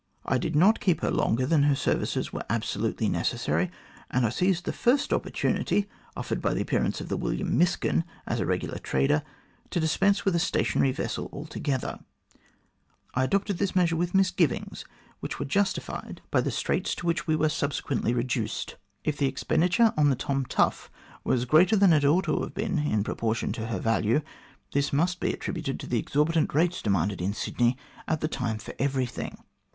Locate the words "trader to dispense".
8.79-10.25